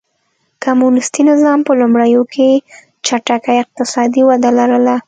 کمونېستي 0.63 1.21
نظام 1.31 1.59
په 1.67 1.73
لومړیو 1.81 2.21
کې 2.33 2.49
چټکه 3.05 3.51
اقتصادي 3.63 4.21
وده 4.29 4.49
لرله. 4.57 4.95